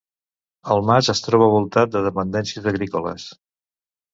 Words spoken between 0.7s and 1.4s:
El mas es